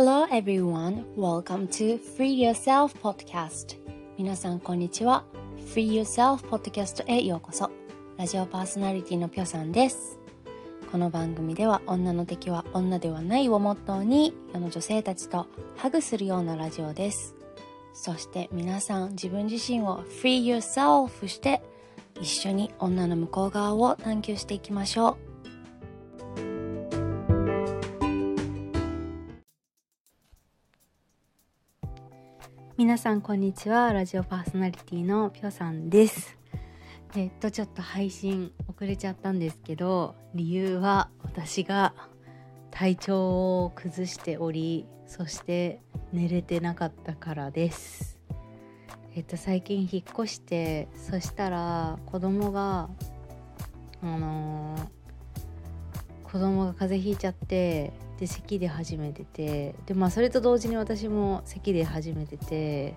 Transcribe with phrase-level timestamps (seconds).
[0.00, 3.76] Hello everyone, welcome to Free Yourself Podcast.
[4.16, 5.24] 皆さんこんにちは。
[5.74, 7.68] Free Yourself Podcast へようこそ。
[8.16, 10.20] ラジオパーソナリティのぴょさんです。
[10.92, 17.34] この番組では女の敵は女ではないをモットーに世の女性たちとハグするようなラジオです。
[17.92, 21.60] そして皆さん自分自身を Free Yourself して
[22.20, 25.27] 一緒に女の向こう側を探求していきましょう。
[32.78, 33.92] 皆さんこんにちは。
[33.92, 36.38] ラジオパーソナリティのぴょさんです。
[37.16, 41.92] えっとちょっと配信遅れちゃったんですけど理由は私が
[42.70, 45.80] 体調を崩しておりそして
[46.12, 48.20] 寝れてなかったからです。
[49.16, 52.88] えっと最近引っ越してそしたら子供が
[54.02, 62.96] あのー、子供が風邪ひいちゃってで咳で始めててでまあそれと同時に私も咳で始めてて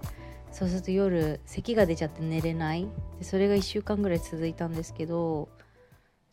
[0.52, 2.88] そうすると夜咳が出ちゃって寝れない。
[3.20, 5.50] でそれが1週間ぐらい続いたんですけど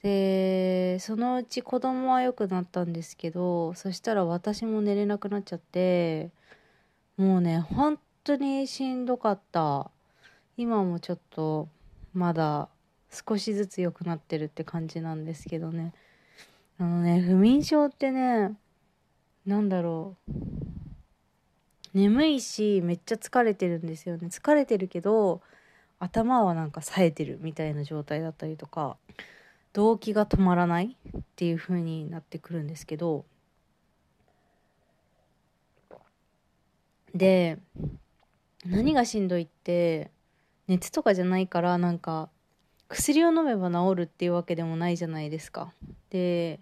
[0.03, 6.31] でそのうち子供は良くなったんですけどそしたら私も寝れなくなっちゃって
[7.17, 9.91] もうね本当にしんどかった。
[10.57, 11.69] 今もちょっと
[12.13, 12.69] まだ
[13.11, 15.93] 少しずつ良くなってるって感じなんですけどね。
[16.79, 18.57] あのね不眠症ってね
[19.49, 20.33] なんだろう。
[21.95, 24.29] 眠いしめっちゃ疲れてるんですよね。
[24.29, 25.41] 疲れてるけど
[25.99, 28.99] 頭はなんか冴えてるみたいな状態だったりとか
[29.73, 33.25] 動機が止まらないっていう風になってくるんですけど。
[37.15, 37.57] で
[38.67, 40.11] 何がしんどいって
[40.67, 42.29] 熱とかじゃないからなんか
[42.89, 45.73] 薬を飲めば治るっていうわけでもないじゃないですか。
[46.11, 46.61] で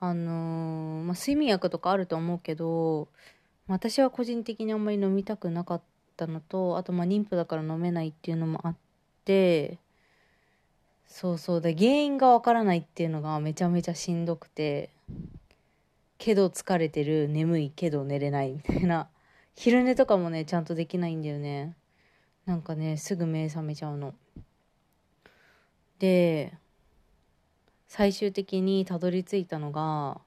[0.00, 3.08] あのー、まあ、睡眠薬とかあると思うけど
[3.66, 5.82] 私は個人的にあんまり飲みたくなかっ
[6.16, 8.76] たのとあとまあ妊婦だから飲めないっていうのもあっ
[9.24, 9.78] て
[11.08, 11.60] そうそう。
[11.60, 14.90] で原因がわからないっていうのがめちゃめちゃしんどくて
[16.18, 19.08] けど疲れてる眠いけど寝れないみたいな。
[19.56, 21.74] 昼寝とかもねちゃんとできないんだよね。
[22.46, 24.14] なんかねすぐ目覚めちゃうの。
[25.98, 26.52] で
[27.88, 30.20] 最終的にたどり着いたのが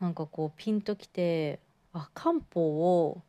[0.00, 1.60] なんかこうピンときて
[1.92, 3.22] あ漢方を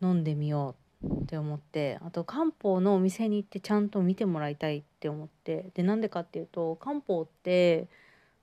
[0.00, 7.88] 飲んでみようって思ってあと漢方のお店に行ってちゃんと見てもらいたいって思ってでなんでかっていうと漢方って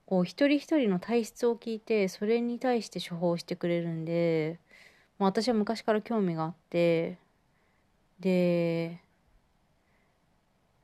[0.06, 4.60] こう一人一人の体質を聞いてそれに対して処方してくれるんで、
[5.18, 7.18] まあ、私は昔から興味があって
[8.20, 9.02] で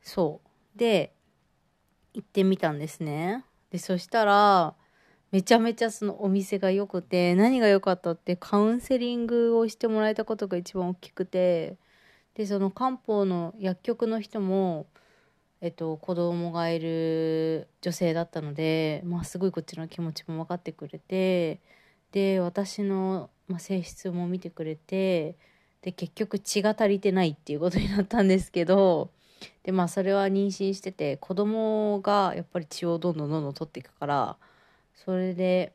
[0.01, 0.77] そう。
[0.79, 1.13] で
[2.13, 3.45] 行ってみたんですね。
[3.71, 4.75] で、そしたら、
[5.31, 11.77] めちゃめちゃそのお店が良くて、何が良かったってカウンセリングをしてもらえたことが一番大きくて、
[12.35, 14.87] で、その漢方の薬局の人も、
[15.61, 21.61] えっと、子供がいる女性だったので、まあ、すごいこっちの気持ちも分かってくれて、
[22.11, 25.37] で、私の、まあ、性質も見てくれて、
[25.81, 29.11] で、結局血が足りてないっていうことになったんですけど、
[29.63, 34.37] でまあそれは妊娠してて子供がやっぱり血をどんどんどんどん取っていくから
[34.95, 35.73] それで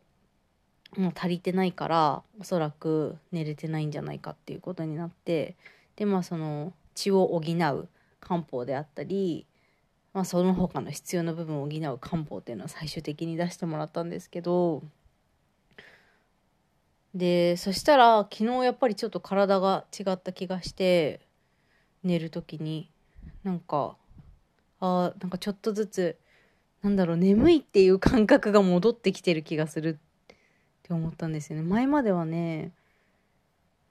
[0.96, 5.56] もう足りてないからおそらく寝れてないんじゃないかっていうことになって
[5.96, 7.88] でまあその血を補う
[8.20, 9.46] 漢方であったり、
[10.12, 14.82] まあ、その他の必要な部分を補う漢方っていうのは最終的に出してもらったんですけど
[17.14, 21.20] でそしたら昨日やっぱりちょっと体が違った気がして
[22.02, 22.90] 寝る時に
[23.42, 23.96] なんか
[24.80, 26.16] あなんかちょっとずつ
[26.82, 30.36] なんだろう眠いっていう感覚が戻ってきてる気がするっ
[30.82, 31.62] て思ったんですよね。
[31.64, 32.72] 前まではね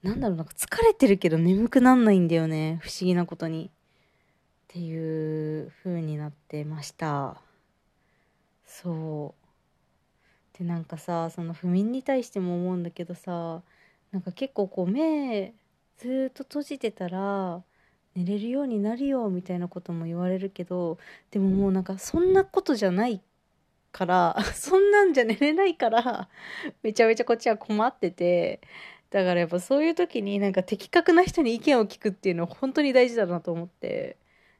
[0.02, 2.78] なんだろうなんか疲れてるけど眠くなんないんだよね。
[2.82, 3.66] 不思議なことに。
[3.66, 7.40] っていう風になってました。
[8.66, 9.34] そ
[10.54, 10.58] う。
[10.58, 13.62] でなんかさその不眠に対しても思うんだけどさ
[14.12, 15.54] なんか結構こう目
[15.98, 17.62] ずっと閉じてたら
[18.16, 20.98] 寝れるようになるよみたいなことも言われるけど
[21.30, 23.20] でももうなんかそんなことじゃない
[23.92, 26.28] から そんなんじゃ寝れないから
[26.82, 28.60] めちゃめちゃこっちは困ってて
[29.10, 34.16] だからやっぱそういう時になんか的確な人に意見を聞くっていうのは本当に大事だなと思って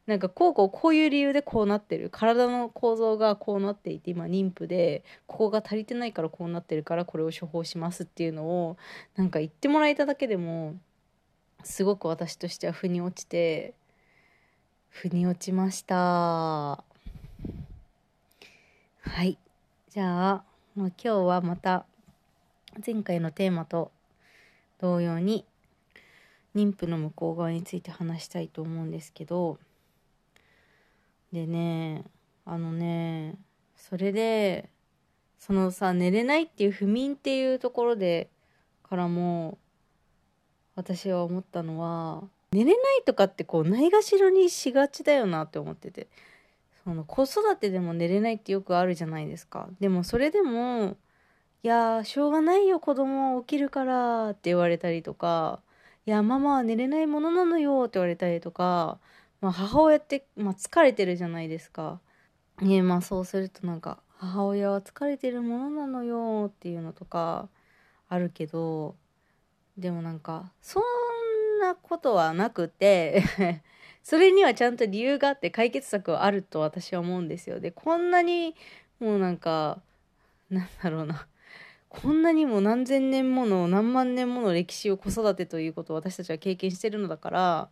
[0.06, 8.76] なんかこうこうこういう理由でこうなってる体の構造がこうなっていて今妊婦でここが足りてないからこうなってるからこれを処方しますっていうのを
[9.16, 10.76] なんか言ってもらえただけでも
[11.66, 13.74] すごく私としては腑に落ちて
[14.88, 15.96] 腑に落ちました。
[15.96, 16.84] は
[19.24, 19.36] い。
[19.90, 20.44] じゃあ、
[20.76, 21.84] まあ、今日はまた
[22.86, 23.90] 前回のテーマと
[24.80, 25.44] 同様に
[26.54, 29.58] 妊婦の向こう側について話したいと思うんですけど
[31.32, 32.04] でね
[32.44, 33.34] あのね
[33.74, 34.70] それで
[35.38, 38.30] そのさ寝れないっていう不眠っていうところで
[38.88, 39.58] からも
[40.76, 46.06] 私は思ったのは寝れないとかってこうないがしろにしがちだよなって思ってて
[46.84, 50.96] その子育てでも寝れないってよくあるじゃないですかでもそれでも
[51.64, 55.60] いやしょうがないよ子供起きるからって言われたりとか
[56.06, 58.98] いやママは寝れないものなのよって言われたりとか、
[59.40, 62.00] まあ、母親って、まあ、疲れてるじゃないですか。
[62.60, 67.48] ねまあそうするとなんか母親は疲れてるものなのよっていうのとか
[68.08, 68.94] あるけど
[69.76, 73.22] でもなんかそんなことはなくて
[74.02, 77.60] それにはちゃんと理由があって解決策はあると私は思うんですよ。
[77.60, 78.54] でこんなに
[79.00, 79.80] もうなんか
[80.48, 81.26] なんだろうな
[81.88, 87.68] こんなにも何千年もの何万年もの歴史を子育てということを私たちは経験してるのだから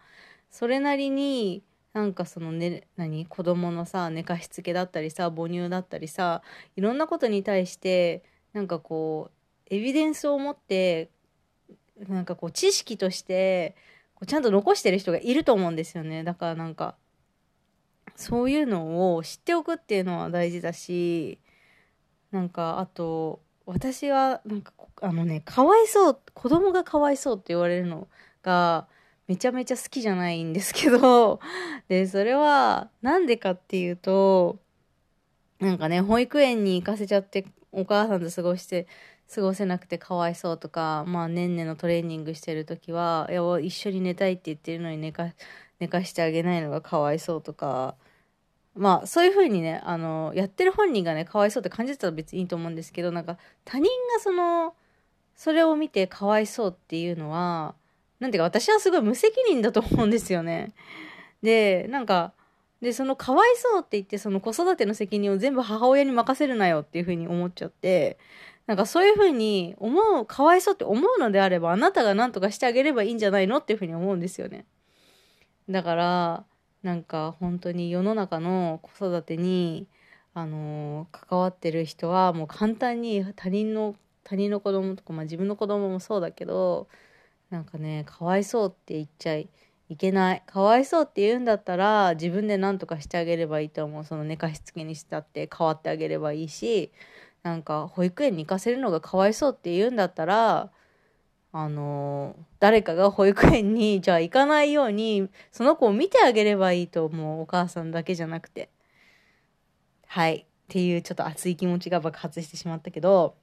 [0.51, 1.63] それなりに
[1.93, 3.27] なんかそのね何？
[3.27, 6.43] 子供のさ寝かしつけだったりさ母乳だったりさ
[6.77, 11.11] いろんなことに対してなんかこうエビデンスを持って
[12.09, 13.77] なんかこう知識として
[14.15, 16.25] こうちゃんと残してる人がいると思うんですよね。
[16.25, 16.97] だからなんか
[18.17, 21.39] そういうのを知っておくっていうのは大事だし
[22.31, 28.09] なんかあと私はなんかあのねかわいそう子供がかわいそうって言われるの
[28.43, 28.87] が
[29.27, 31.41] めちゃめちゃ好きじゃないんですけど
[31.89, 34.59] でそれはなんでかっていうと
[35.61, 38.87] なんかね保育園に行かせちゃってお母さんと過ごして
[39.33, 43.29] 過ごせなくてかわいそうとかまあねんねのトレーニングしてる時は
[43.63, 45.33] 一緒に寝たいって言ってるのに寝か
[45.81, 47.97] 寝かしてあげないのがかわいそうとか
[48.75, 53.85] まあそういうふうにねあのやってる本人がねかわいそうって感じてたら別にいいと思うんですけどなんか他人
[54.15, 54.75] がその
[55.37, 57.75] それを見てかわいそうっていうのは
[58.21, 60.73] なんていうか私はすごい無責任だと思うんですよね。
[61.43, 62.33] でなんか
[62.81, 68.19] でそのかわいそうって言ってその子育ての責任を全部母親に任せるなよっていうふうに思っちゃって
[68.67, 74.65] なんかそういうふうに思うかわいそうって思うのであればあなたが何とかしてあげればいいんじゃないのっていうふうに思うんですよね。
[75.69, 76.45] だから
[76.83, 79.87] なんか本当に世の中の子育てに
[80.35, 86.89] あの関わってる人はもう簡単に他人の他人の子供とか、まあ、自分の子供もそうだけど
[87.51, 89.49] なんかねかわいそうって言っちゃい
[89.91, 96.91] いけないかわいそうって言うんだったら自分で何とかしてあげればいいと思うその寝かしつけにしたって変わってあげればいいし
[97.45, 100.71] なんか保育園に行かせるのがかわいそうって言うんだったら
[101.53, 108.71] あの誰かが保育園にじゃあ行かないようにその子を見てあげればいいと思うお母さんだけじゃなくて。
[110.07, 110.35] はい。
[110.37, 113.37] っていうちょっと熱い気持ちが爆発してしまったけど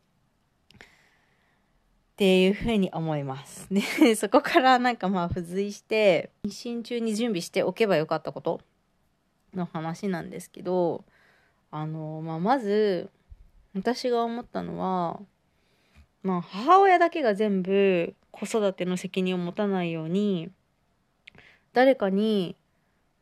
[0.80, 0.86] っ
[2.16, 3.68] ていうふうに思います。
[3.72, 8.62] で そこからなんかまあ付随して妊娠中に準備しておけばよかったこと
[9.54, 11.04] の話なんですけど
[11.70, 13.10] あの、まあ、まず
[13.74, 15.20] 私が思ったのは
[16.24, 20.52] まあ母親だけが全部子育ての責任を持たないように
[21.74, 22.56] 誰かに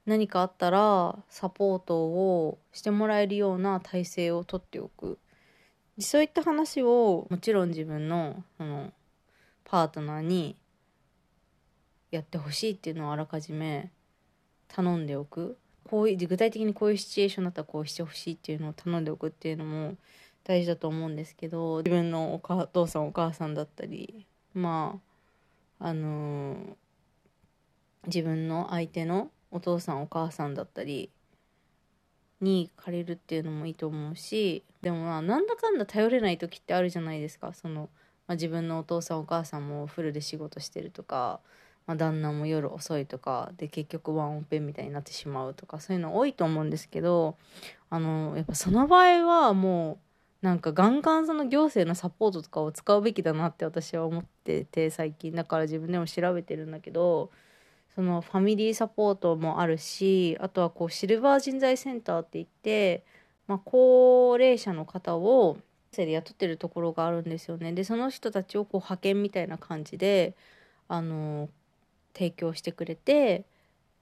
[0.06, 5.19] 何かあったらサポートをしてもらえるような体制をとっておく。
[6.00, 8.94] そういった話をもちろん自分のその
[9.66, 10.56] パートナーに
[12.09, 13.92] やってほしいっていうのをあらかじめ
[14.68, 15.57] 頼んでおく。
[15.83, 19.95] こういう具体的にこういうシチュエーションだったらこうしてほしいっていうのを頼んでおくっていうのも
[20.50, 24.26] 大事だと思うんですけど自分のお父さんお母さんだったり
[24.56, 25.00] ま
[25.80, 26.58] ああのー、
[28.08, 31.12] 自分の相手のお父さんお母さんだったり
[32.42, 37.54] に借りるっていうのもいいと思うしでもまあなんだかんだ頼れない時ってあるじゃないですか。
[37.54, 37.82] その、
[38.26, 41.42] まあ、自分のお父さんお母さんもフルで仕事してるとか、
[41.86, 47.38] まあ、旦那も夜遅いとかで結局ワンオペみたいになってしまうとかそういうの多いと思うんですけど
[47.92, 50.08] あのやっぱその場合はもう
[50.42, 55.34] なんかガンガンその行政のサポートとかを使うべきだなって私は思ってて最近。
[55.34, 57.31] だから自分でも調べてるんだけど
[57.96, 63.04] そのファミリーサポートもあるしあとはこうシルバー人材センターって言って、
[63.48, 65.58] まあ、高齢者の方を
[65.92, 67.74] で雇ってるところがあるんですよね。
[67.74, 70.36] でその人たちをこう派遣みたいな感じで
[70.88, 71.50] あの
[72.14, 73.46] 提供してくれて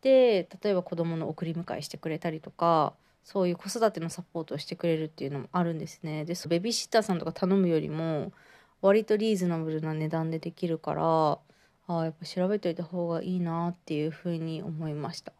[0.01, 2.94] で例えば子どもの送り迎えしてくれたりとか
[3.27, 6.24] そういう子育てのサポートをしてくれるっていうのもあるんですね。
[6.24, 8.31] でベビーシッターさんとか頼むよりも
[8.81, 11.38] 割とリーズナブルな値段でできるから
[11.89, 15.34] あやっぱ調べといた方がいいなっていうふうに思いました。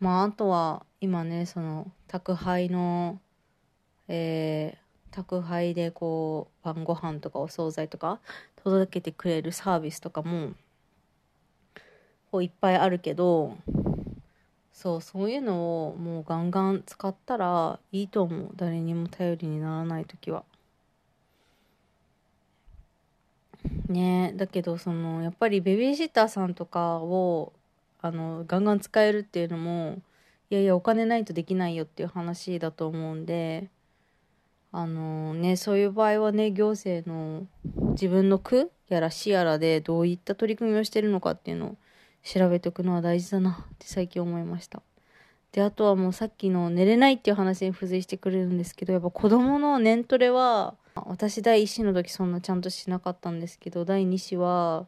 [0.00, 3.20] まああとは今ねその宅配の
[4.10, 8.18] えー、宅配でこう晩ご飯とかお惣菜とか
[8.64, 10.52] 届けてくれるサービスとかも
[12.30, 13.58] こういっぱいあるけど
[14.78, 20.44] そうそういうのをもうガンガン使ったらいいと思う誰にも頼りにならない時は。
[23.88, 27.52] ねだけどそのやっぱりベビーシッターさんとかを
[28.00, 30.00] あのガンガン使えるっていうのも
[30.48, 33.68] いやいやお金ないとできないよっていう話だと思うんで
[34.70, 37.48] あのねそういう場合はね行政の
[37.94, 41.76] 自分の区やら市やらでどういった取り組みをしてるのかっていうのを
[42.28, 44.82] 調べておくのは大事だなって最近思いました。
[45.52, 54.86] であとはもうさっきの寝れないっていう話に付随してくれるんですけどやっぱ子供の年トレは私第1子の時そんなちゃんとしなかったんですけど第2子は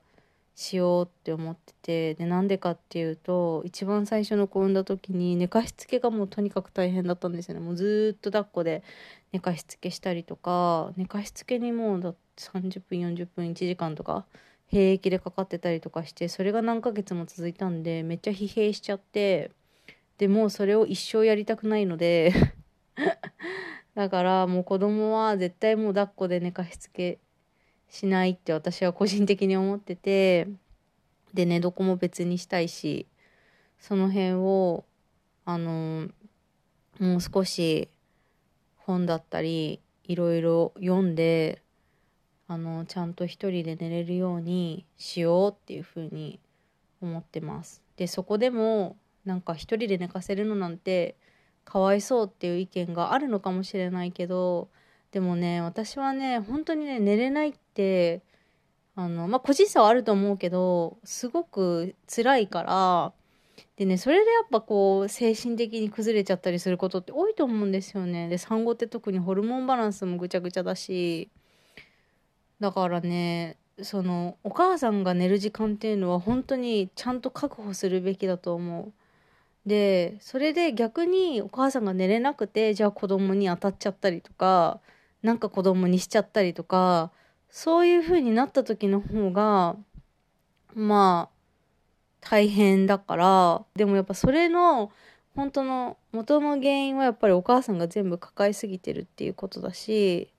[0.55, 7.61] しようって思っててでなんでかっていうと一番最初の子産んだ時に寝かしつけがもうとにかく大変だったんですよね。
[7.61, 8.83] もうずっと抱っこで
[9.33, 14.27] 寝かしつけしたりとか寝かしつけにもうだ30分40分1時間とか
[14.71, 19.51] 平気でかかってたりとかしてそれが何ヶ月も続いたんでめっちゃ疲弊しちゃって
[20.19, 22.33] でもうそれを一生やりたくないので
[23.97, 27.19] だからもう子供は絶対もう抱っこで寝かしつけ
[27.89, 30.47] しないって私は個人的に思ってて
[31.35, 33.07] で寝床も別にしたいし
[33.81, 34.85] その辺を
[35.45, 36.09] あの
[37.01, 37.89] もう少し
[38.77, 41.61] 本だったりいろいろ読んで
[42.51, 46.41] あのちゃんと一人で寝れるようにしようっていうふうに
[47.01, 47.81] 思ってます。
[47.97, 51.15] でそこでもなんか一人で寝かせるのなんて
[51.65, 54.69] かわいそうっていう意見があるのかもしれないけど
[55.13, 58.21] でもね私はね本当にね寝れないって
[58.97, 63.13] あのまあ個人差はあると思うけどすごく辛いから
[63.77, 71.31] でねそれでやっぱこう精神的に崩れちゃったりすることって多いと思うんですよねで産後って特にホルモンバランスもぐちゃぐちゃだし
[72.61, 78.93] だからねそのお母さんが寝る時間っていうのは本当にちゃんと確保するべきだと思う。
[79.67, 84.81] でそれで逆にお母さんが寝れなくてじゃあ子供に当たっちゃったりとか
[85.23, 87.11] なんか子供にしちゃったりとか
[87.51, 89.77] そういう風になった時の方が
[90.75, 91.41] まあ
[92.21, 94.91] 大変だからでもやっぱそれの
[95.35, 100.33] 本当の元の原因はやっぱりお母さんが全部抱えすぎてるっていうことだし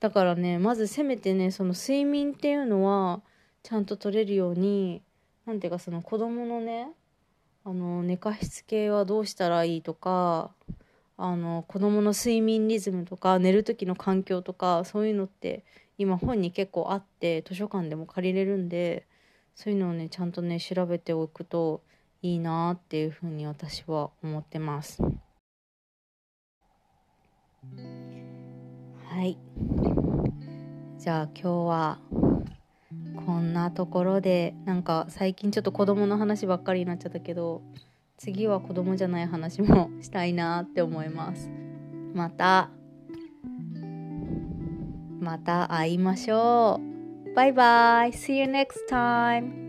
[0.00, 3.20] だからねまずせめてねその睡眠っていうのは
[3.62, 5.02] ちゃんと取れるように
[5.46, 6.88] 何ていうかその子供のね
[7.64, 10.52] あの寝かしつけはどうしたらいいとか
[11.16, 15.64] あの子どもの睡眠リズムとか寝る時の環境とかそういうのって
[15.98, 19.04] 今本に結構あって図書館でも借りれるんで
[19.56, 21.82] そういうのをねちゃんとね調べておくと
[22.22, 25.02] いいなっていうふうに私は思ってます。
[29.18, 29.36] はい。
[30.96, 31.98] じゃあ今日は
[33.26, 37.60] こんなところでなんか最近ちょっと子供の話ばっかりになっちゃったけど
[38.16, 41.50] 次は子供じゃない話もしたいなって思います。
[42.14, 42.70] また。
[45.18, 46.80] また会いましょ
[47.26, 47.34] う。
[47.34, 48.12] バイバイ。
[48.12, 49.67] See you next time.